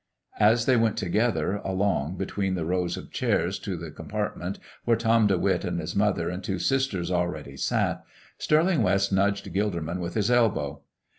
As 0.39 0.65
they 0.65 0.77
went 0.77 0.97
together 0.97 1.57
along 1.57 2.17
between 2.17 2.55
the 2.55 2.65
rows 2.65 2.97
of 2.97 3.11
chairs 3.11 3.59
to 3.59 3.77
the 3.77 3.91
compartment 3.91 4.57
where 4.83 4.97
Tom 4.97 5.27
De 5.27 5.37
Witt 5.37 5.63
and 5.63 5.79
his 5.79 5.95
mother 5.95 6.27
and 6.27 6.43
two 6.43 6.57
sisters 6.57 7.11
already 7.11 7.55
sat, 7.55 8.03
Stirling 8.39 8.81
West 8.81 9.13
nudged 9.13 9.53
Gilderman 9.53 9.99
with 9.99 10.15
his 10.15 10.31
elbow. 10.31 10.81